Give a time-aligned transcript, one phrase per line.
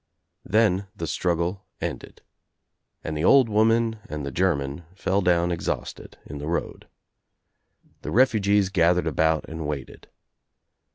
[0.43, 2.23] Then the struggle ended
[3.03, 6.87] and the old woman and the German fell down exhausted in the road.
[8.01, 10.07] The refugees gathered about and waited.